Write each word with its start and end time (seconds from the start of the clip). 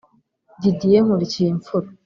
Didier 0.61 1.03
Nkurikiyimfura 1.05 1.87